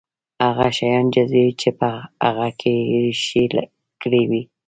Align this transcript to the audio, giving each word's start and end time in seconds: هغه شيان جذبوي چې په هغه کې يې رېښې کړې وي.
هغه 0.45 0.67
شيان 0.77 1.05
جذبوي 1.15 1.51
چې 1.61 1.69
په 1.79 1.89
هغه 2.25 2.47
کې 2.59 2.73
يې 2.89 2.97
رېښې 3.05 3.43
کړې 4.01 4.21
وي. 4.29 4.43